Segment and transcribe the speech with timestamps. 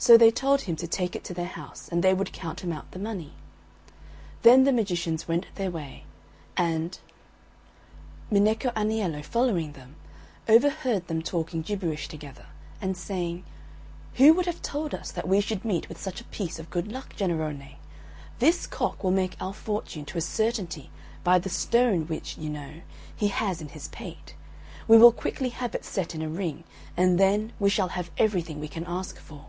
[0.00, 2.70] So they told him to take it to their house, and they would count him
[2.72, 3.32] out the money.
[4.42, 6.04] Then the magicians went their way,
[6.56, 6.96] and,
[8.30, 9.96] Minecco Aniello following them,
[10.48, 12.46] overheard them talking gibberish together
[12.80, 13.42] and saying,
[14.14, 16.92] "Who would have told us that we should meet with such a piece of good
[16.92, 17.74] luck, Jennarone?
[18.38, 20.90] This cock will make our fortune to a certainty
[21.24, 22.82] by the stone which, you know,
[23.16, 24.36] he has in his pate.
[24.86, 26.62] We will quickly have it set in a ring,
[26.96, 29.46] and then we shall have everything we can ask for."